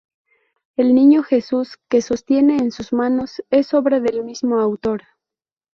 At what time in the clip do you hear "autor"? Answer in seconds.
4.59-5.03